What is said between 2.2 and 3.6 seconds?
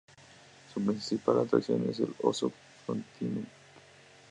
Oso Frontino.